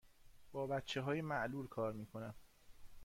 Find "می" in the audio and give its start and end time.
1.93-2.05